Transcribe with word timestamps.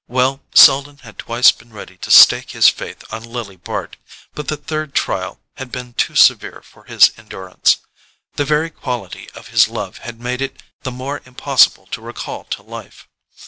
Well—Selden 0.07 0.97
had 1.03 1.19
twice 1.19 1.51
been 1.51 1.71
ready 1.71 1.95
to 1.97 2.09
stake 2.09 2.49
his 2.57 2.67
faith 2.67 3.03
on 3.13 3.21
Lily 3.23 3.55
Bart; 3.55 3.97
but 4.33 4.47
the 4.47 4.57
third 4.57 4.95
trial 4.95 5.39
had 5.57 5.71
been 5.71 5.93
too 5.93 6.15
severe 6.15 6.63
for 6.65 6.85
his 6.85 7.11
endurance. 7.17 7.77
The 8.35 8.43
very 8.43 8.71
quality 8.71 9.29
of 9.35 9.49
his 9.49 9.67
love 9.67 9.99
had 9.99 10.19
made 10.19 10.41
it 10.41 10.63
the 10.81 10.89
more 10.91 11.21
impossible 11.25 11.85
to 11.91 12.01
recall 12.01 12.45
to 12.45 12.63
life. 12.63 13.07